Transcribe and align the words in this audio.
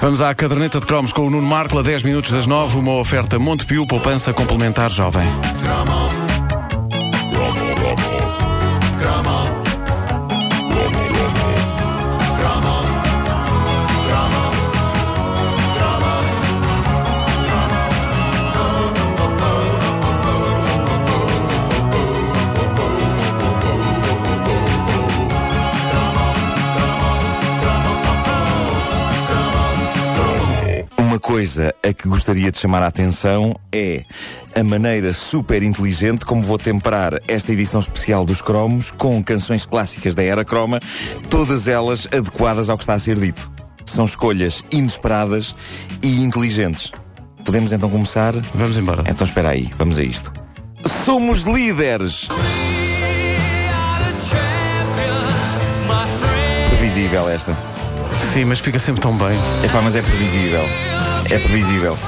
Vamos 0.00 0.20
à 0.20 0.32
caderneta 0.34 0.78
de 0.78 0.86
cromos 0.86 1.12
com 1.12 1.26
o 1.26 1.30
Nuno 1.30 1.46
Marco, 1.46 1.78
a 1.78 1.82
10 1.82 2.04
minutos 2.04 2.30
das 2.30 2.46
9, 2.46 2.78
uma 2.78 2.92
oferta 2.92 3.38
Montepio, 3.38 3.86
poupança 3.86 4.32
complementar 4.32 4.90
jovem. 4.90 5.26
Coisa 31.28 31.74
a 31.86 31.92
que 31.92 32.08
gostaria 32.08 32.50
de 32.50 32.56
chamar 32.56 32.82
a 32.82 32.86
atenção 32.86 33.54
é 33.70 34.02
a 34.54 34.64
maneira 34.64 35.12
super 35.12 35.62
inteligente 35.62 36.24
como 36.24 36.42
vou 36.42 36.56
temperar 36.56 37.20
esta 37.28 37.52
edição 37.52 37.80
especial 37.80 38.24
dos 38.24 38.40
cromos 38.40 38.90
com 38.90 39.22
canções 39.22 39.66
clássicas 39.66 40.14
da 40.14 40.22
era 40.22 40.42
croma, 40.42 40.80
todas 41.28 41.68
elas 41.68 42.06
adequadas 42.06 42.70
ao 42.70 42.78
que 42.78 42.82
está 42.82 42.94
a 42.94 42.98
ser 42.98 43.16
dito. 43.16 43.50
São 43.84 44.06
escolhas 44.06 44.64
inesperadas 44.72 45.54
e 46.02 46.22
inteligentes. 46.22 46.92
Podemos 47.44 47.72
então 47.72 47.90
começar? 47.90 48.32
Vamos 48.54 48.78
embora. 48.78 49.04
Então 49.06 49.26
espera 49.26 49.50
aí, 49.50 49.70
vamos 49.76 49.98
a 49.98 50.02
isto. 50.02 50.32
Somos 51.04 51.42
líderes! 51.42 52.26
Previsível 56.70 57.28
esta. 57.28 57.54
Sim, 58.38 58.44
mas 58.44 58.60
fica 58.60 58.78
sempre 58.78 59.00
tão 59.02 59.16
bem. 59.16 59.36
Epá, 59.64 59.82
mas 59.82 59.96
é 59.96 60.00
previsível. 60.00 60.62
É 61.28 61.38
previsível. 61.40 61.98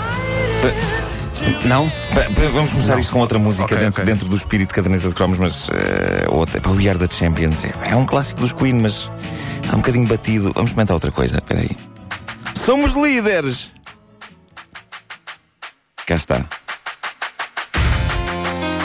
Não? 1.64 1.86
Ba- 2.14 2.22
ba- 2.28 2.48
Vamos 2.52 2.70
começar 2.70 3.00
isto 3.00 3.10
com 3.10 3.18
outra 3.18 3.36
música 3.36 3.64
Ok, 3.64 3.76
dentro, 3.76 4.00
ok. 4.00 4.04
dentro 4.04 4.28
do 4.28 4.36
espírito 4.36 4.68
de 4.68 4.74
caderneta 4.76 5.08
de 5.08 5.14
cromos, 5.16 5.38
mas 5.40 5.68
eh, 5.70 6.26
outra. 6.28 6.60
Para 6.60 6.70
o 6.70 6.76
We 6.76 6.88
Are 6.88 6.96
the 6.96 7.12
Champions. 7.12 7.64
É 7.82 7.96
um 7.96 8.06
clássico 8.06 8.40
dos 8.42 8.52
Queen, 8.52 8.74
mas 8.74 9.10
está 9.60 9.74
um 9.74 9.78
bocadinho 9.78 10.06
batido. 10.06 10.52
Vamos 10.54 10.70
comentar 10.70 10.94
outra 10.94 11.10
coisa. 11.10 11.38
Espera 11.38 11.62
aí. 11.62 11.70
Somos 12.64 12.92
líderes! 12.94 13.68
Cá 16.06 16.14
está. 16.14 16.44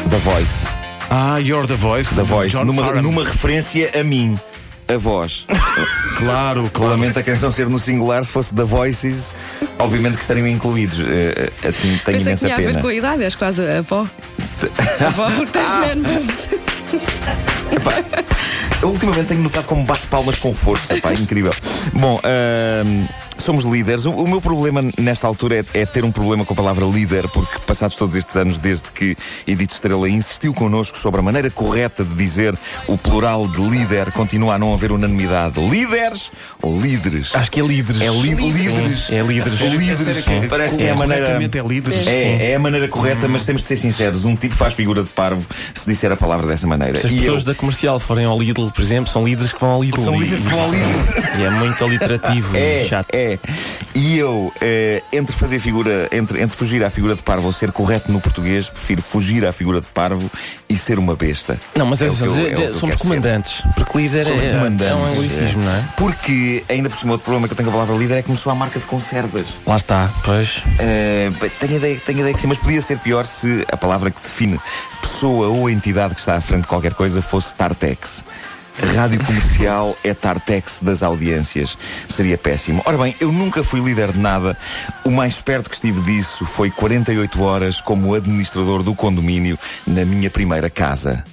The 0.09 0.17
Voice. 0.17 0.65
Ah, 1.11 1.37
You're 1.37 1.67
the 1.67 1.75
Voice. 1.75 2.09
The 2.15 2.23
Voice. 2.23 2.57
John 2.57 2.65
Numa, 2.65 2.91
numa 2.93 3.23
referência 3.23 3.91
a 3.99 4.03
mim. 4.03 4.39
A 4.87 4.97
voz. 4.97 5.45
Claro, 6.17 6.69
claro. 6.71 6.91
Lamento 6.91 7.19
a 7.19 7.23
canção 7.23 7.51
ser 7.51 7.67
no 7.67 7.79
singular, 7.79 8.23
se 8.23 8.31
fosse 8.31 8.53
The 8.53 8.63
Voices, 8.63 9.35
obviamente 9.79 10.15
que 10.15 10.21
estariam 10.21 10.47
incluídos. 10.47 10.99
Eh, 10.99 11.51
eh, 11.63 11.67
assim, 11.67 11.99
tenho 12.05 12.17
que 12.17 12.23
imensa 12.23 12.45
tinha 12.45 12.55
a 12.55 12.59
ver 12.59 12.81
com 12.81 12.87
a 12.87 12.93
idade, 12.93 13.23
és 13.23 13.35
quase 13.35 13.61
a 13.61 13.79
avó. 13.79 14.07
A 15.01 15.07
avó 15.07 15.29
porque 15.31 15.51
tens 15.51 15.75
menos. 15.79 16.49
Eu 18.81 18.89
ultimamente 18.89 19.27
tenho 19.27 19.41
notado 19.41 19.65
como 19.65 19.83
bate 19.83 20.05
palmas 20.07 20.37
com 20.37 20.53
força, 20.53 20.95
pá, 21.01 21.11
é 21.11 21.15
incrível. 21.15 21.53
Bom, 21.93 22.19
ahm, 22.23 23.05
somos 23.45 23.63
líderes. 23.63 24.05
O, 24.05 24.11
o 24.11 24.27
meu 24.27 24.41
problema 24.41 24.81
nesta 24.97 25.27
altura 25.27 25.59
é, 25.73 25.81
é 25.81 25.85
ter 25.85 26.03
um 26.03 26.11
problema 26.11 26.43
com 26.45 26.53
a 26.53 26.55
palavra 26.55 26.85
líder, 26.85 27.27
porque 27.29 27.59
passados 27.65 27.95
todos 27.95 28.15
estes 28.15 28.35
anos, 28.35 28.57
desde 28.57 28.91
que 28.91 29.15
Edith 29.47 29.71
Estrela 29.73 30.09
insistiu 30.09 30.53
connosco 30.53 30.97
sobre 30.97 31.19
a 31.19 31.23
maneira 31.23 31.49
correta 31.49 32.03
de 32.03 32.13
dizer 32.15 32.57
o 32.87 32.97
plural 32.97 33.47
de 33.47 33.61
líder, 33.61 34.11
continua 34.11 34.55
a 34.55 34.57
não 34.59 34.73
haver 34.73 34.91
unanimidade. 34.91 35.59
Líderes 35.69 36.31
ou 36.61 36.79
líderes? 36.81 37.33
Acho 37.35 37.51
que 37.51 37.59
é 37.59 37.63
líderes. 37.63 38.01
É 38.01 38.09
li- 38.09 38.33
líderes. 38.33 39.09
É 39.09 39.21
líderes. 39.21 39.61
É 39.61 39.95
sério 40.03 40.23
que- 40.23 40.47
Parece 40.47 40.77
que 40.77 40.83
é 40.83 40.91
a 40.91 40.95
maneira. 40.95 41.29
É 41.29 41.67
líderes. 41.67 42.07
É, 42.07 42.51
é 42.51 42.55
a 42.55 42.59
maneira 42.59 42.87
correta, 42.87 43.27
mas 43.27 43.45
temos 43.45 43.61
de 43.61 43.67
ser 43.67 43.77
sinceros. 43.77 44.25
Um 44.25 44.35
tipo 44.35 44.55
faz 44.55 44.73
figura 44.73 45.03
de 45.03 45.09
parvo 45.09 45.45
se 45.73 45.85
disser 45.89 46.11
a 46.11 46.15
palavra 46.17 46.47
dessa 46.47 46.65
maneira. 46.67 46.99
Se 46.99 47.05
as 47.07 47.11
E 47.11 47.19
pessoas 47.19 47.41
eu- 47.43 47.47
da 47.47 47.55
comercial 47.55 47.99
forem 47.99 48.25
ao 48.25 48.37
Lidl, 48.39 48.71
por 48.71 48.81
exemplo, 48.81 49.11
são 49.11 49.23
líderes 49.25 49.53
que 49.53 49.59
vão 49.59 49.69
ao 49.71 49.83
Lidl. 49.83 50.03
São 50.03 50.19
líderes 50.19 50.43
que 50.43 50.49
vão 50.49 50.61
ao 50.61 50.69
Lidl. 50.71 51.39
E 51.39 51.43
é 51.43 51.49
muito 51.51 51.83
alliterativo 51.85 52.55
É, 52.57 52.85
chato. 52.87 53.07
é. 53.13 53.34
E 53.93 54.17
eu, 54.17 54.51
eh, 54.61 55.01
entre 55.13 55.35
fazer 55.35 55.59
figura, 55.59 56.07
entre, 56.11 56.41
entre 56.41 56.55
fugir 56.57 56.83
à 56.83 56.89
figura 56.89 57.15
de 57.15 57.21
parvo 57.23 57.47
ou 57.47 57.53
ser 57.53 57.71
correto 57.71 58.11
no 58.11 58.19
português, 58.19 58.69
prefiro 58.69 59.01
fugir 59.01 59.45
à 59.45 59.51
figura 59.53 59.79
de 59.81 59.87
parvo 59.87 60.29
e 60.69 60.75
ser 60.77 60.99
uma 60.99 61.15
besta. 61.15 61.59
Não, 61.75 61.85
mas 61.85 62.01
É 62.01 62.05
é, 62.05 62.09
o 62.09 62.13
que 62.15 62.23
eu- 62.23 62.69
é 62.69 62.73
somos 62.73 62.95
comandantes. 62.97 63.61
Porque 63.75 63.97
líder 63.97 64.25
Somos 64.25 64.43
é, 64.43 64.51
comandantes, 64.53 64.87
é 64.87 64.95
um 64.95 65.05
anglicismo, 65.05 65.61
é. 65.61 65.65
não 65.65 65.71
é? 65.71 65.83
Porque, 65.97 66.63
ainda 66.69 66.89
por 66.89 66.97
cima, 66.99 67.11
outro 67.13 67.25
problema 67.25 67.47
que 67.47 67.53
eu 67.53 67.57
tenho 67.57 67.69
com 67.69 67.75
a 67.75 67.79
palavra 67.81 67.95
líder 68.01 68.15
é 68.17 68.21
que 68.21 68.27
começou 68.27 68.51
a 68.51 68.55
marca 68.55 68.79
de 68.79 68.85
conservas. 68.85 69.47
Lá 69.65 69.77
está, 69.77 70.09
pois. 70.23 70.61
Bem, 71.39 71.51
tenho, 71.59 71.75
ideia, 71.77 71.99
tenho 72.05 72.17
a 72.17 72.21
ideia 72.21 72.33
que 72.35 72.41
sim, 72.41 72.47
mas 72.47 72.57
podia 72.57 72.81
ser 72.81 72.97
pior 72.99 73.25
se 73.25 73.65
a 73.71 73.77
palavra 73.77 74.11
que 74.11 74.21
define 74.21 74.59
pessoa 75.01 75.47
ou 75.47 75.69
entidade 75.69 76.13
que 76.13 76.19
está 76.19 76.35
à 76.35 76.41
frente 76.41 76.61
de 76.63 76.67
qualquer 76.67 76.93
coisa 76.93 77.21
fosse 77.21 77.53
Tartex. 77.55 78.23
Rádio 78.95 79.23
comercial 79.25 79.97
é 80.03 80.13
Tartex 80.13 80.79
das 80.81 81.01
audiências. 81.01 81.77
Seria 82.09 82.37
péssimo. 82.37 82.81
Ora 82.85 82.97
bem, 82.97 83.15
eu 83.19 83.31
nunca 83.31 83.63
fui 83.63 83.79
líder 83.79 84.11
de 84.11 84.19
nada. 84.19 84.57
O 85.03 85.09
mais 85.09 85.35
perto 85.35 85.69
que 85.69 85.75
estive 85.75 86.01
disso 86.01 86.45
foi 86.45 86.69
48 86.69 87.41
horas 87.41 87.79
como 87.81 88.13
administrador 88.13 88.83
do 88.83 88.93
condomínio 88.93 89.57
na 89.87 90.03
minha 90.03 90.29
primeira 90.29 90.69
casa. 90.69 91.23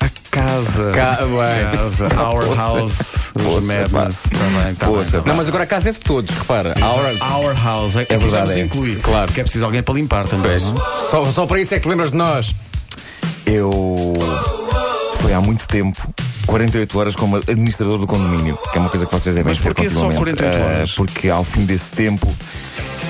A 0.00 0.08
casa. 0.30 0.92
Ca- 0.92 1.18
bem. 1.24 1.78
Casa. 1.78 2.06
Our 2.22 2.54
House. 2.56 3.30
Poça, 3.32 3.66
Madness. 3.66 4.22
Também, 4.30 4.74
tá 4.74 4.86
Poça, 4.86 5.10
bem, 5.12 5.20
tá 5.22 5.28
Não, 5.30 5.36
mas 5.36 5.48
agora 5.48 5.64
a 5.64 5.66
casa 5.66 5.88
é 5.88 5.92
de 5.92 6.00
todos, 6.00 6.36
repara. 6.36 6.74
Bem. 6.74 6.84
Our 6.84 7.54
House. 7.62 7.96
É, 7.96 8.06
é 8.10 8.18
verdade, 8.18 8.60
é. 8.60 8.64
incluir. 8.64 9.00
Claro. 9.00 9.26
Porque 9.26 9.40
é 9.40 9.44
preciso 9.44 9.64
alguém 9.64 9.82
para 9.82 9.94
limpar 9.94 10.28
também. 10.28 10.60
não? 10.60 10.76
Só, 11.10 11.24
só 11.32 11.46
para 11.46 11.60
isso 11.60 11.74
é 11.74 11.80
que 11.80 11.88
lembras 11.88 12.10
de 12.12 12.18
nós. 12.18 12.54
Eu. 13.46 14.12
Foi 15.24 15.32
há 15.32 15.40
muito 15.40 15.66
tempo. 15.66 16.06
48 16.46 16.98
horas 16.98 17.16
como 17.16 17.36
administrador 17.36 17.96
do 17.96 18.06
condomínio, 18.06 18.58
que 18.70 18.76
é 18.76 18.80
uma 18.82 18.90
coisa 18.90 19.06
que 19.06 19.12
vocês 19.12 19.34
devem 19.34 19.48
Mas 19.52 19.56
ser 19.56 19.72
porquê 19.72 19.88
só 19.88 20.02
continuamente. 20.02 20.36
48 20.36 20.54
Ah, 20.62 20.76
horas? 20.76 20.92
porque 20.92 21.30
ao 21.30 21.42
fim 21.42 21.64
desse 21.64 21.90
tempo 21.92 22.30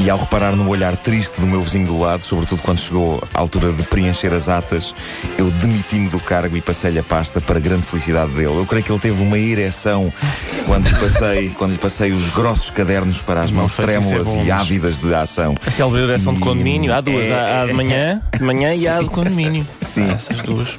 e 0.00 0.10
ao 0.10 0.18
reparar 0.18 0.54
no 0.56 0.68
olhar 0.68 0.96
triste 0.96 1.40
do 1.40 1.46
meu 1.46 1.62
vizinho 1.62 1.86
do 1.86 1.98
lado, 1.98 2.22
sobretudo 2.22 2.60
quando 2.62 2.78
chegou 2.78 3.22
à 3.32 3.40
altura 3.40 3.72
de 3.72 3.82
preencher 3.84 4.32
as 4.34 4.48
atas, 4.48 4.94
eu 5.38 5.50
demiti-me 5.52 6.08
do 6.08 6.18
cargo 6.20 6.56
e 6.56 6.60
passei-lhe 6.60 6.98
a 6.98 7.02
pasta 7.02 7.40
para 7.40 7.58
grande 7.60 7.86
felicidade 7.86 8.32
dele. 8.32 8.56
Eu 8.56 8.66
creio 8.66 8.84
que 8.84 8.90
ele 8.92 8.98
teve 8.98 9.22
uma 9.22 9.38
ereção 9.38 10.12
quando 10.66 10.88
lhe 10.88 10.94
passei, 10.96 11.50
quando 11.56 11.72
lhe 11.72 11.78
passei 11.78 12.10
os 12.10 12.28
grossos 12.34 12.70
cadernos 12.70 13.18
para 13.22 13.40
as 13.42 13.50
mãos 13.50 13.78
é 13.78 13.82
trêmulas 13.82 14.26
bom, 14.26 14.44
e 14.44 14.50
ávidas 14.50 14.98
de 14.98 15.14
ação. 15.14 15.54
A 15.66 15.70
célebre 15.70 16.00
direção 16.02 16.34
de 16.34 16.40
E- 16.40 16.42
condomínio. 16.42 16.92
Há 16.92 17.00
duas. 17.00 17.28
é- 17.28 17.32
há, 17.32 17.62
há 17.62 17.66
de 17.66 17.72
manhã, 17.72 18.20
de 18.36 18.42
manhã 18.42 18.74
e 18.74 18.86
há 18.88 19.00
de 19.00 19.06
condomínio. 19.10 19.66
Sim. 19.80 20.04
Há 20.10 20.12
essas 20.12 20.42
duas. 20.42 20.78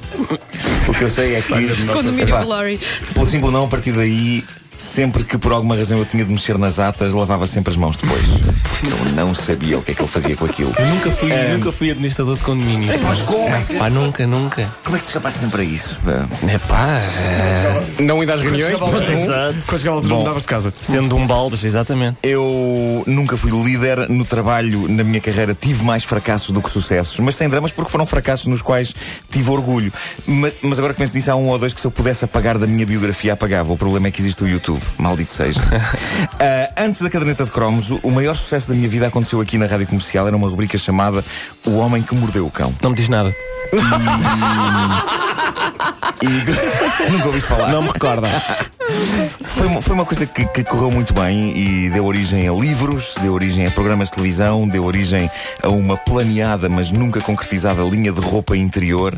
O 0.87 0.93
que 0.93 1.01
eu 1.03 1.09
sei 1.09 1.35
é 1.35 1.41
que. 1.41 1.85
Condomínio 1.87 2.27
Epá, 2.29 2.43
Glory. 2.43 2.79
Pelo 3.13 3.25
simples 3.25 3.51
não, 3.53 3.63
a 3.63 3.67
partir 3.67 3.91
daí, 3.93 4.43
sempre 4.77 5.23
que 5.23 5.37
por 5.37 5.51
alguma 5.51 5.75
razão 5.75 5.97
eu 5.97 6.05
tinha 6.05 6.23
de 6.23 6.31
mexer 6.31 6.57
nas 6.57 6.77
atas, 6.79 7.13
lavava 7.13 7.47
sempre 7.47 7.71
as 7.71 7.77
mãos 7.77 7.95
depois. 7.95 8.21
Eu 8.83 9.11
não 9.15 9.33
sabia 9.33 9.77
o 9.77 9.81
que 9.81 9.91
é 9.91 9.95
que 9.95 10.01
ele 10.01 10.09
fazia 10.09 10.35
com 10.35 10.45
aquilo. 10.45 10.71
Eu 10.77 10.85
nunca 10.87 11.11
fui, 11.11 11.29
nunca 11.53 11.71
fui 11.71 11.91
administrador 11.91 12.35
de 12.35 12.41
condomínio. 12.41 12.89
Mas 13.01 13.21
como 13.21 13.55
é 13.55 13.61
que, 13.63 13.73
Pá, 13.77 13.89
nunca, 13.89 14.27
nunca. 14.27 14.69
como 14.83 14.95
é 14.95 14.99
que 14.99 15.05
te 15.05 15.09
escapaste 15.09 15.39
sempre 15.39 15.61
a 15.61 15.65
isso? 15.65 15.97
É 16.47 16.57
pá, 16.59 16.99
Não 17.99 18.23
ir 18.23 18.31
às 18.31 18.41
reuniões? 18.41 18.77
Quando 18.77 19.79
chegava 19.79 19.95
a 19.95 19.99
altura, 19.99 20.15
mudavas 20.15 20.43
de 20.43 20.47
casa. 20.49 20.73
Sendo 20.81 21.15
um 21.15 21.25
baldes, 21.25 21.63
exatamente. 21.63 22.17
Eu 22.23 23.03
nunca 23.07 23.37
fui 23.37 23.51
líder 23.51 24.09
no 24.09 24.25
trabalho, 24.25 24.87
na 24.87 25.03
minha 25.03 25.19
carreira, 25.21 25.53
tive 25.53 25.83
mais 25.83 26.03
fracassos 26.03 26.51
do 26.51 26.61
que 26.61 26.69
sucessos, 26.69 27.19
mas 27.19 27.35
sem 27.35 27.49
dramas 27.49 27.71
porque 27.71 27.91
foram 27.91 28.05
fracassos 28.05 28.47
nos 28.47 28.61
quais 28.61 28.93
tive 29.31 29.49
orgulho. 29.49 29.91
Mas, 30.27 30.53
mas 30.61 30.77
agora 30.77 30.93
que 30.93 30.99
penso 30.99 31.15
nisso, 31.15 31.31
há 31.31 31.35
um 31.35 31.47
ou 31.47 31.57
dois 31.57 31.73
que 31.73 31.81
se 31.81 31.87
eu 31.87 31.91
pudesse 31.91 32.25
apagar 32.25 32.57
da 32.57 32.67
minha 32.67 32.85
biografia, 32.85 33.33
apagava. 33.33 33.71
O 33.73 33.77
problema 33.77 34.07
é 34.07 34.11
que 34.11 34.21
existe 34.21 34.43
o 34.43 34.47
YouTube. 34.47 34.81
Maldito 34.97 35.31
seja. 35.33 35.61
Ah, 36.39 36.69
antes 36.83 37.01
da 37.01 37.09
caderneta 37.09 37.45
de 37.45 37.51
cromos, 37.51 37.89
o- 37.91 37.99
o 38.03 38.11
maior 38.11 38.35
sucesso 38.35 38.67
da 38.69 38.74
minha 38.75 38.89
vida 38.89 39.07
aconteceu 39.07 39.41
aqui 39.41 39.57
na 39.57 39.65
rádio 39.65 39.87
comercial. 39.87 40.27
Era 40.27 40.35
uma 40.35 40.47
rubrica 40.47 40.77
chamada 40.77 41.23
O 41.65 41.77
Homem 41.77 42.03
que 42.03 42.13
Mordeu 42.13 42.45
o 42.45 42.51
Cão. 42.51 42.73
Não 42.81 42.89
me 42.91 42.95
diz 42.95 43.09
nada. 43.09 43.35
E 46.25 47.11
nunca 47.11 47.27
ouvi 47.27 47.41
falar. 47.41 47.71
Não 47.71 47.83
me 47.83 47.89
recorda. 47.89 48.27
Foi 49.55 49.67
uma, 49.67 49.81
foi 49.81 49.93
uma 49.93 50.05
coisa 50.05 50.25
que, 50.25 50.45
que 50.45 50.63
correu 50.63 50.91
muito 50.91 51.13
bem 51.13 51.55
e 51.57 51.89
deu 51.89 52.05
origem 52.05 52.47
a 52.47 52.53
livros, 52.53 53.13
deu 53.21 53.33
origem 53.33 53.65
a 53.65 53.71
programas 53.71 54.09
de 54.09 54.15
televisão, 54.15 54.67
deu 54.67 54.83
origem 54.83 55.29
a 55.61 55.69
uma 55.69 55.95
planeada, 55.97 56.67
mas 56.67 56.91
nunca 56.91 57.21
concretizada 57.21 57.83
linha 57.83 58.11
de 58.11 58.19
roupa 58.19 58.57
interior. 58.57 59.13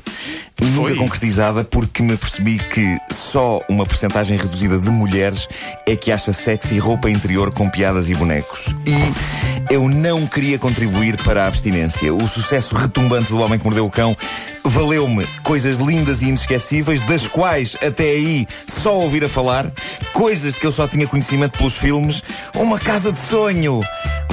Nunca 0.60 0.96
concretizada 0.96 1.64
porque 1.64 2.02
me 2.02 2.18
percebi 2.18 2.58
que 2.58 2.98
só 3.12 3.62
uma 3.70 3.86
porcentagem 3.86 4.38
reduzida 4.38 4.80
de 4.80 4.90
mulheres 4.90 5.48
é 5.86 5.96
que 5.96 6.12
acha 6.12 6.34
sexy 6.34 6.80
roupa 6.80 7.10
interior 7.10 7.54
com 7.54 7.70
piadas 7.70 8.10
e 8.10 8.16
bonecos. 8.16 8.76
E 8.86 9.74
eu 9.74 9.88
não 9.88 10.26
queria 10.26 10.58
contribuir 10.58 11.18
para 11.24 11.44
a 11.44 11.48
abstinência. 11.48 12.14
O 12.14 12.28
sucesso 12.28 12.76
retumbante 12.76 13.30
do 13.30 13.40
Homem 13.40 13.60
que 13.60 13.66
Mordeu 13.66 13.86
o 13.86 13.92
Cão 13.92 14.16
valeu-me 14.70 15.26
coisas 15.44 15.78
lindas 15.78 16.22
e 16.22 16.26
inesquecíveis, 16.26 17.02
das 17.02 17.28
quais 17.28 17.76
até 17.82 18.04
aí 18.04 18.48
só 18.68 18.96
ouvir 18.96 19.24
a 19.24 19.30
falar, 19.30 19.72
coisas 20.14 20.56
que 20.56 20.66
eu 20.66 20.72
só 20.72 20.88
tinha 20.88 21.08
conhecimento 21.08 21.58
pelos 21.58 21.76
filmes, 21.76 22.24
uma 22.56 22.80
casa 22.80 23.12
de 23.12 23.20
sonho. 23.20 23.82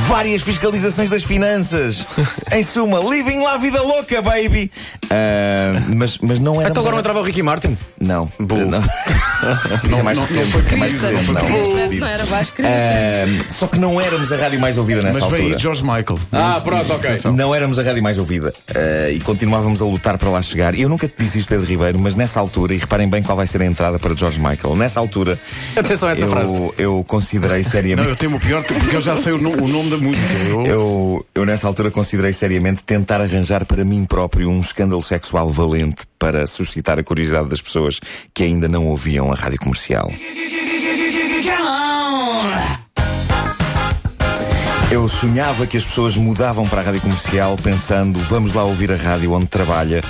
Várias 0.09 0.43
fiscalizações 0.43 1.09
das 1.09 1.25
finanças. 1.25 2.05
em 2.53 2.63
suma, 2.63 2.99
living 3.01 3.39
lá 3.41 3.55
a 3.55 3.59
vida 3.59 3.81
louca, 3.83 4.21
baby! 4.21 4.71
Ah, 5.11 5.81
mas, 5.89 6.19
mas 6.19 6.39
não 6.39 6.61
era. 6.61 6.71
Então 6.71 6.81
agora 6.81 6.95
não 6.95 7.01
entrava 7.01 7.21
o 7.21 7.23
Ricky 7.23 7.43
Martin? 7.43 7.77
Não. 8.01 8.29
Não. 8.39 8.81
Isso 9.85 9.97
é 9.99 10.03
mais 10.03 10.17
não- 10.19 10.25
não 10.27 10.47
foi 10.51 10.63
é 10.73 10.77
mais 10.77 10.93
Crista, 10.93 11.09
recente, 11.11 11.33
não. 11.33 11.41
Crista, 11.41 11.87
não 12.01 12.07
era 12.07 12.25
Vasco 12.25 12.57
Crista. 12.57 12.73
Ah, 12.73 13.45
só 13.53 13.67
que 13.67 13.79
não 13.79 14.01
éramos 14.01 14.33
a 14.33 14.37
rádio 14.37 14.61
mais 14.61 14.79
ouvida 14.79 15.03
nessa 15.03 15.21
Mas 15.21 15.29
vem 15.31 15.41
altura. 15.41 15.57
aí 15.57 15.63
George 15.63 15.83
Michael. 15.83 16.19
Ah, 16.33 16.61
pronto, 16.63 16.93
ok. 16.95 17.11
Não 17.35 17.55
éramos 17.55 17.79
a 17.79 17.83
rádio 17.83 18.03
mais 18.03 18.19
ouvida 18.19 18.53
ah, 18.75 19.11
e 19.11 19.21
continuávamos 19.21 19.81
a 19.81 19.85
lutar 19.85 20.19
para 20.19 20.31
lá 20.31 20.43
chegar. 20.43 20.75
E 20.75 20.83
eu 20.83 20.89
nunca 20.89 21.09
te 21.09 21.15
disse 21.19 21.39
isto, 21.39 21.49
Pedro 21.49 21.67
Ribeiro, 21.67 21.99
mas 21.99 22.15
nessa 22.15 22.41
altura, 22.41 22.75
e 22.75 22.79
reparem 22.79 23.09
bem 23.09 23.23
qual 23.23 23.37
vai 23.37 23.47
ser 23.47 23.63
a 23.63 23.67
entrada 23.67 23.99
para 23.99 24.15
George 24.15 24.39
Michael, 24.41 24.77
nessa 24.77 25.01
altura 25.01 25.39
Atenção 25.77 26.09
a 26.09 26.13
essa 26.13 26.27
frase. 26.27 26.53
eu, 26.55 26.75
eu 26.79 27.05
considerei 27.07 27.63
Não, 27.63 27.71
seriamente. 27.71 28.09
eu 28.09 28.17
temo 28.17 28.37
o 28.37 28.41
pior 28.41 28.63
porque 28.63 28.97
eu 28.97 29.01
já 29.01 29.17
sei 29.17 29.33
o, 29.33 29.37
o 29.37 29.69
nome 29.69 29.91
da 29.97 30.03
música. 30.03 30.35
Eu, 30.49 30.67
Eu, 30.75 31.27
eu 31.35 31.47
nessa 31.47 31.67
altura 31.67 31.91
considerei 31.91 32.33
seriamente 32.33 32.83
tentar 32.83 33.21
arranjar 33.21 33.65
para 33.65 33.85
mim 33.85 34.05
próprio 34.05 34.49
um 34.49 34.61
escândalo 34.61 35.03
sexual 35.03 35.49
valente 35.49 36.05
para 36.19 36.47
suscitar 36.47 36.99
a 36.99 37.03
curiosidade 37.03 37.49
das 37.49 37.61
pessoas 37.61 38.01
que 38.33 38.43
ainda 38.43 38.69
não 38.69 38.87
ouviam 38.87 39.31
a 39.31 39.35
rádio 39.35 39.59
comercial. 39.59 40.11
Eu 44.91 45.09
sonhava 45.09 45.67
que 45.67 45.77
as 45.77 45.85
pessoas 45.85 46.17
mudavam 46.17 46.69
para 46.69 46.81
a 46.81 46.85
rádio 46.85 47.01
comercial 47.01 47.57
pensando 47.63 48.19
vamos 48.21 48.55
lá 48.55 48.63
ouvir 48.65 48.93
a 48.93 48.97
rádio 48.97 49.33
onde 49.33 49.47
trabalha 49.47 50.01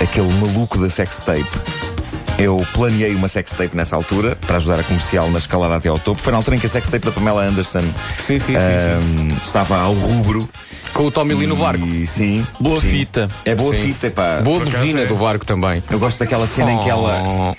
aquele 0.00 0.30
maluco 0.34 0.78
da 0.78 0.90
sextape. 0.90 1.93
Eu 2.38 2.64
planeei 2.72 3.14
uma 3.14 3.28
sextape 3.28 3.76
nessa 3.76 3.94
altura 3.94 4.36
para 4.46 4.56
ajudar 4.56 4.80
a 4.80 4.82
comercial 4.82 5.30
na 5.30 5.38
escalada 5.38 5.76
até 5.76 5.88
ao 5.88 5.98
topo. 5.98 6.20
Foi 6.20 6.32
na 6.32 6.38
altura 6.38 6.56
em 6.56 6.60
que 6.60 6.66
a 6.66 6.68
sextape 6.68 7.04
da 7.06 7.12
Pamela 7.12 7.42
Anderson 7.44 7.80
Sim, 8.18 8.38
sim, 8.38 8.38
sim, 8.38 8.54
sim. 8.58 8.58
ahm, 8.58 9.36
estava 9.44 9.78
ao 9.78 9.92
rubro. 9.94 10.48
Com 10.92 11.04
o 11.06 11.10
Tommy 11.10 11.34
Lee 11.34 11.46
no 11.46 11.56
barco. 11.56 11.84
E, 11.86 12.06
sim. 12.06 12.44
Boa 12.60 12.80
sim. 12.80 12.88
fita. 12.90 13.28
É 13.44 13.54
boa 13.54 13.74
Sim. 13.74 13.82
fita, 13.82 14.10
pá. 14.10 14.40
Boa 14.42 14.60
buzina 14.60 15.00
é. 15.00 15.06
do 15.06 15.16
barco 15.16 15.44
também. 15.44 15.82
Eu 15.90 15.98
gosto 15.98 16.18
daquela 16.18 16.46
cena 16.46 16.72
em 16.72 16.78
que 16.80 16.90
ela. 16.90 17.20
Oh. 17.24 17.54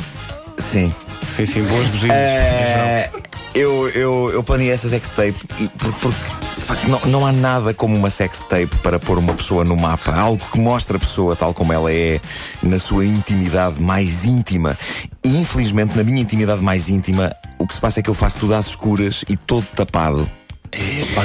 Sim. 0.62 0.94
Sim, 1.28 1.46
sim, 1.46 1.64
boas 1.64 1.86
buzinas. 1.88 2.16
Eh, 2.18 3.10
eu, 3.54 3.90
eu, 3.90 4.30
eu 4.32 4.44
planeei 4.44 4.72
essa 4.72 4.88
sextape 4.88 5.36
por- 5.78 5.94
porque 5.94 6.18
de 6.66 6.70
facto, 6.70 6.88
não, 6.88 7.00
não 7.02 7.28
há 7.28 7.32
nada 7.32 7.76
como 7.76 7.96
uma 7.96 8.10
sextape 8.10 8.76
para 8.82 8.98
pôr 8.98 9.20
uma 9.20 9.36
pessoa 9.36 9.64
no 9.64 9.78
mapa. 9.78 10.12
Algo 10.16 10.44
que 10.52 10.60
mostra 10.60 10.98
a 10.98 11.00
pessoa 11.00 11.36
tal 11.36 11.54
como 11.54 11.72
ela 11.72 11.94
é, 11.94 12.20
na 12.64 12.80
sua 12.80 13.06
intimidade 13.06 13.80
mais 13.80 14.26
íntima. 14.26 14.76
E 15.24 15.38
infelizmente, 15.38 15.96
na 15.96 16.04
minha 16.04 16.20
intimidade 16.20 16.64
mais 16.64 16.90
íntima, 16.90 17.32
o 17.60 17.68
que 17.68 17.76
se 17.76 17.80
passa 17.80 18.00
é 18.00 18.04
que 18.04 18.10
eu 18.10 18.16
faço 18.16 18.40
tudo 18.40 18.56
às 18.56 18.66
escuras 18.66 19.24
e 19.30 19.38
todo 19.38 19.64
tapado. 19.76 20.28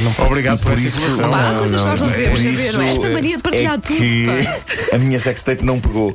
Não 0.02 0.12
pode 0.12 0.28
Obrigado 0.28 0.58
por 0.60 0.72
por 0.72 0.78
isso-. 0.78 1.00
Pá, 1.16 1.52
há 1.52 1.58
coisas 1.58 1.80
que 1.80 1.86
nós 1.88 2.00
não 2.02 2.10
queremos 2.10 2.42
saber, 2.42 2.72
não 2.74 2.82
é? 2.82 2.90
Esta 2.92 3.08
mania 3.08 3.36
de 3.38 3.42
partilhar 3.42 3.74
é 3.74 3.78
tudo. 3.78 3.98
pá. 3.98 4.96
a 4.96 4.98
minha 4.98 5.18
sextape 5.18 5.64
não 5.64 5.80
pegou. 5.80 6.14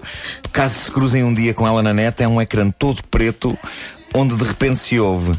Caso 0.51 0.75
se 0.75 0.91
cruzem 0.91 1.23
um 1.23 1.33
dia 1.33 1.55
com 1.55 1.67
ela 1.67 1.81
na 1.81 1.95
net, 1.95 2.21
é 2.21 2.27
um 2.27 2.39
ecrã 2.39 2.69
todo 2.69 3.01
preto 3.09 3.57
onde 4.13 4.35
de 4.35 4.43
repente 4.43 4.79
se 4.79 4.99
ouve. 4.99 5.31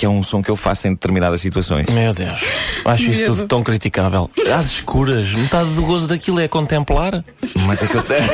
Que 0.00 0.06
é 0.06 0.08
um 0.08 0.22
som 0.22 0.42
que 0.42 0.50
eu 0.50 0.56
faço 0.56 0.88
em 0.88 0.92
determinadas 0.92 1.42
situações. 1.42 1.86
Meu 1.90 2.14
Deus, 2.14 2.40
acho 2.86 3.02
isso 3.10 3.22
tudo 3.26 3.46
tão 3.46 3.62
criticável. 3.62 4.30
Às 4.50 4.64
escuras, 4.64 5.30
metade 5.34 5.68
do 5.74 5.82
gozo 5.82 6.06
daquilo 6.08 6.40
é 6.40 6.48
contemplar 6.48 7.22
Mas 7.66 7.82
é 7.82 7.86
que 7.86 7.96
eu, 7.96 8.02
te... 8.02 8.14
é 8.16 8.24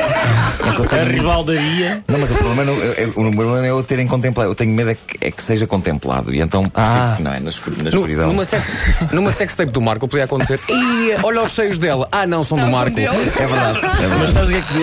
que 0.73 0.79
eu 0.79 0.85
a 0.85 0.87
tenho. 0.87 1.05
rivaldaria. 1.11 2.01
Não, 2.07 2.19
mas 2.19 2.31
o 2.31 2.35
problema 2.35 2.63
não 2.63 2.73
é, 2.81 3.03
é- 3.03 3.07
o 3.07 3.11
problema 3.11 3.57
não 3.57 3.65
é 3.65 3.69
eu 3.69 3.83
terem 3.83 4.07
contemplado. 4.07 4.49
Eu 4.51 4.55
tenho 4.55 4.71
medo 4.73 4.91
é 4.91 4.95
que, 4.95 5.17
é 5.19 5.29
que 5.29 5.43
seja 5.43 5.67
contemplado. 5.67 6.33
E 6.33 6.39
então, 6.39 6.63
Ah. 6.73 7.17
não 7.19 7.33
é? 7.33 7.41
Na, 7.41 7.49
escur- 7.49 7.73
na 7.83 7.89
escuridão. 7.89 8.27
numa, 8.29 8.45
sex, 8.45 8.65
numa 9.11 9.33
sextape 9.33 9.69
do 9.73 9.81
Marco 9.81 10.07
podia 10.07 10.23
acontecer. 10.23 10.61
E 10.69 11.17
olha 11.21 11.41
os 11.41 11.51
seios 11.51 11.77
dela. 11.77 12.07
Ah, 12.13 12.25
não, 12.25 12.45
são 12.45 12.57
Não, 12.57 12.67
do 12.67 12.71
Marco. 12.71 12.97
É 12.97 13.09
verdade. 13.11 13.79
É 13.79 13.89
Mas 13.89 13.99
verdade. 13.99 14.31
sabes 14.31 14.49
o 14.49 14.53
que 14.53 14.57
é 14.57 14.61
que 14.61 14.73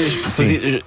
dizias? 0.44 0.82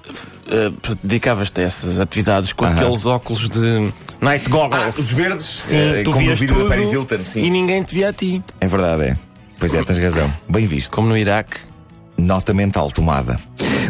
Eh, 0.49 0.71
Dedicavas-te 1.03 1.61
a 1.61 1.63
essas 1.65 1.99
atividades 1.99 2.53
com 2.53 2.65
Aham. 2.65 2.75
aqueles 2.75 3.05
óculos 3.05 3.49
de 3.49 3.91
night 4.21 4.45
Ah, 4.45 4.49
goggles. 4.49 4.97
os 4.97 5.09
verdes, 5.11 5.45
Sim, 5.45 5.75
eh, 5.77 6.03
tu 6.03 6.11
como 6.11 6.21
no 6.21 6.27
vias 6.27 6.39
vídeo 6.39 6.63
da 6.63 6.69
Paris 6.69 6.91
Hilton, 6.91 7.23
sim. 7.23 7.43
E 7.43 7.49
ninguém 7.49 7.83
te 7.83 7.95
via 7.95 8.09
a 8.09 8.13
ti. 8.13 8.41
É 8.61 8.67
verdade, 8.67 9.03
é. 9.03 9.17
Pois 9.59 9.73
é, 9.73 9.83
tens 9.83 9.97
razão. 9.99 10.31
Bem 10.47 10.65
visto. 10.67 10.91
Como 10.91 11.09
no 11.09 11.17
Iraque. 11.17 11.57
Nota 12.17 12.53
mental 12.53 12.89
tomada. 12.91 13.39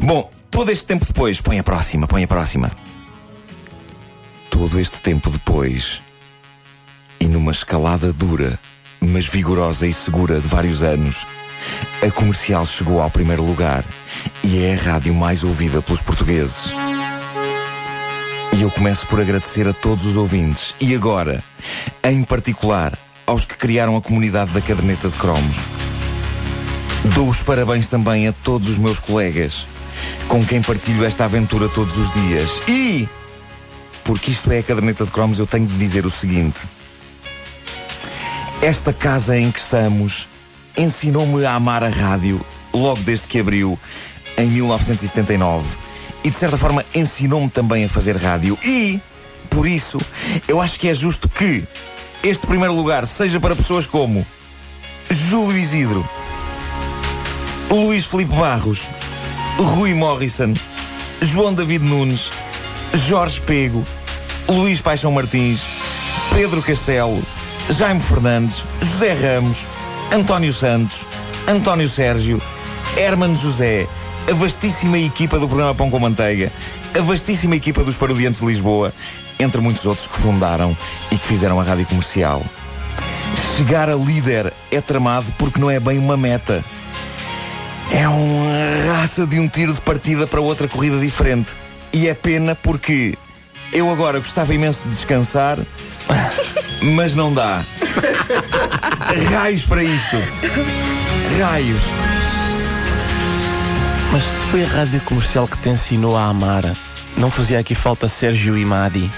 Bom, 0.04 0.30
todo 0.51 0.69
este 0.71 0.86
tempo 0.86 1.06
depois, 1.06 1.39
põe 1.39 1.59
a 1.59 1.63
próxima, 1.63 2.07
põe 2.07 2.24
a 2.24 2.27
próxima. 2.27 2.71
Todo 4.50 4.80
este 4.80 5.00
tempo 5.01 5.30
depois, 5.30 6.01
e 7.19 7.25
numa 7.27 7.51
escalada 7.51 8.12
dura, 8.12 8.60
mas 9.00 9.27
vigorosa 9.27 9.86
e 9.86 9.94
segura 9.94 10.39
de 10.39 10.48
vários 10.48 10.81
anos, 10.83 11.25
a 12.06 12.12
comercial 12.12 12.65
chegou 12.65 13.01
ao 13.01 13.09
primeiro 13.09 13.44
lugar 13.44 13.83
e 14.44 14.63
é 14.63 14.74
a 14.74 14.92
rádio 14.92 15.13
mais 15.13 15.44
ouvida 15.44 15.81
pelos 15.81 16.01
portugueses. 16.01 16.71
E 18.54 18.62
eu 18.62 18.71
começo 18.71 19.06
por 19.07 19.19
agradecer 19.19 19.68
a 19.68 19.74
todos 19.74 20.06
os 20.06 20.15
ouvintes 20.15 20.74
e 20.80 20.95
agora, 20.95 21.44
em 22.04 22.24
particular, 22.24 22.98
aos 23.25 23.45
que 23.45 23.56
criaram 23.56 23.95
a 23.95 24.01
comunidade 24.01 24.51
da 24.51 24.62
caderneta 24.62 25.09
de 25.09 25.18
cromos. 25.18 25.57
Dou 27.13 27.30
os 27.30 27.44
parabéns 27.44 27.88
também 27.88 28.27
a 28.27 28.33
todos 28.33 28.69
os 28.69 28.77
meus 28.77 29.00
colegas 29.00 29.68
com 30.27 30.45
quem 30.45 30.62
partilho 30.62 31.06
esta 31.06 31.25
aventura 31.25 31.68
todos 31.69 31.95
os 31.98 32.13
dias. 32.13 32.50
E, 32.68 33.07
porque 34.03 34.31
isto 34.31 34.51
é 34.51 34.60
a 34.60 34.63
caderneta 34.63 35.06
de 35.06 35.12
cromos, 35.12 35.39
eu 35.39 35.48
tenho 35.48 35.65
de 35.65 35.77
dizer 35.77 36.06
o 36.06 36.10
seguinte: 36.10 36.60
esta 38.62 38.94
casa 38.94 39.38
em 39.38 39.51
que 39.51 39.60
estamos 39.60 40.27
ensinou-me 40.77 41.45
a 41.45 41.53
amar 41.53 41.83
a 41.83 41.89
rádio 41.89 42.39
logo 42.74 43.01
desde 43.01 43.27
que 43.27 43.39
abriu 43.39 43.77
em 44.38 44.47
1979 44.47 45.65
e, 46.24 46.29
de 46.29 46.38
certa 46.38 46.57
forma, 46.57 46.85
ensinou-me 46.94 47.50
também 47.50 47.85
a 47.85 47.89
fazer 47.89 48.15
rádio. 48.15 48.57
E, 48.63 49.01
por 49.50 49.68
isso, 49.68 49.97
eu 50.47 50.62
acho 50.62 50.79
que 50.79 50.88
é 50.88 50.94
justo 50.94 51.27
que 51.27 51.63
este 52.24 52.45
primeiro 52.45 52.74
lugar 52.74 53.07
seja 53.07 53.39
para 53.39 53.56
pessoas 53.56 53.85
como 53.85 54.25
Júlio 55.09 55.57
Isidro. 55.57 56.07
Luís 57.69 58.06
Filipe 58.06 58.33
Barros, 58.33 58.88
Rui 59.57 59.94
Morrison, 59.94 60.53
João 61.21 61.53
David 61.53 61.83
Nunes, 61.83 62.29
Jorge 62.94 63.41
Pego, 63.41 63.85
Luís 64.47 64.79
Paixão 64.79 65.12
Martins, 65.12 65.62
Pedro 66.33 66.62
Castelo, 66.62 67.22
Jaime 67.69 68.01
Fernandes, 68.01 68.63
José 68.81 69.13
Ramos, 69.13 69.57
António 70.12 70.54
Santos, 70.54 71.06
António 71.48 71.88
Sérgio, 71.90 72.42
Hermano 72.96 73.36
José, 73.36 73.88
a 74.30 74.34
vastíssima 74.34 74.98
equipa 74.98 75.38
do 75.38 75.48
programa 75.48 75.76
Pão 75.76 75.92
com 75.92 76.00
Manteiga, 76.00 76.50
a 76.98 77.02
vastíssima 77.02 77.58
equipa 77.58 77.84
dos 77.84 77.98
Parodiantes 77.98 78.40
de 78.40 78.46
Lisboa, 78.46 78.94
entre 79.38 79.60
muitos 79.60 79.86
outros 79.86 80.08
que 80.08 80.18
fundaram 80.18 80.76
e 81.12 81.18
que 81.18 81.28
fizeram 81.28 81.60
a 81.60 81.64
rádio 81.64 81.86
comercial. 81.86 82.42
Chegar 83.58 83.90
a 83.90 83.96
líder 83.96 84.54
é 84.72 84.80
tramado 84.80 85.32
porque 85.38 85.60
não 85.60 85.70
é 85.70 85.80
bem 85.80 85.98
uma 85.98 86.16
meta. 86.16 86.64
É 87.92 88.08
uma 88.08 88.96
raça 88.96 89.28
de 89.28 89.40
um 89.40 89.48
tiro 89.48 89.74
de 89.74 89.82
partida 89.82 90.26
para 90.26 90.40
outra 90.40 90.70
corrida 90.70 90.98
diferente. 91.00 91.52
E 91.92 92.08
é 92.08 92.14
pena 92.14 92.56
porque 92.56 93.18
eu 93.74 93.92
agora 93.92 94.20
gostava 94.20 94.54
imenso 94.54 94.84
de 94.84 94.90
descansar, 94.92 95.60
mas 96.82 97.14
não 97.14 97.34
dá. 97.34 97.64
Raios 99.32 99.63
para 99.63 99.84
isto. 99.84 100.17
Raios. 101.39 101.82
Mas 104.12 104.24
se 104.24 104.51
foi 104.51 104.63
a 104.63 104.67
rádio 104.67 105.01
comercial 105.01 105.48
que 105.48 105.58
te 105.58 105.70
ensinou 105.70 106.15
a 106.15 106.25
amar, 106.25 106.63
não 107.17 107.29
fazia 107.29 107.60
aqui 107.60 107.75
falta 107.75 108.08
Sérgio 108.08 108.58
e 108.58 108.65
Madi? 108.65 109.12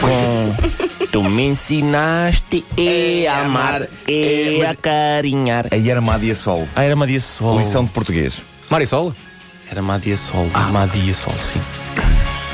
Com. 0.00 1.06
Tu 1.10 1.22
me 1.22 1.46
ensinaste 1.48 2.64
a 3.30 3.44
amar 3.44 3.88
e 4.06 4.64
a 4.64 4.74
carinhar. 4.74 5.66
Aí 5.70 5.90
era 5.90 6.00
Madia 6.00 6.34
Sol. 6.34 6.68
Ah, 6.76 6.84
era 6.84 6.94
Madia 6.94 7.20
Sol. 7.20 7.58
Lição 7.58 7.84
de 7.84 7.90
português. 7.90 8.42
Marisol? 8.70 9.14
Era 9.70 9.82
Madia 9.82 10.16
Sol. 10.16 10.48
Madia 10.72 11.14
Sol, 11.14 11.34
sim. 11.34 11.60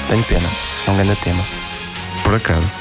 Tenho 0.08 0.22
pena. 0.24 0.48
É 0.86 0.90
um 0.90 0.96
grande 0.96 1.16
tema. 1.16 1.44
Por 2.22 2.34
acaso. 2.34 2.80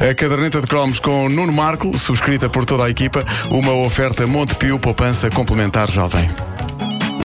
A 0.00 0.14
caderneta 0.14 0.60
de 0.60 0.66
cromos 0.68 1.00
com 1.00 1.28
Nuno 1.28 1.52
Marco, 1.52 1.98
subscrita 1.98 2.48
por 2.48 2.64
toda 2.64 2.84
a 2.84 2.90
equipa, 2.90 3.24
uma 3.50 3.72
oferta 3.72 4.28
Montepio 4.28 4.78
Poupança 4.78 5.28
Complementar 5.28 5.90
Jovem. 5.90 6.47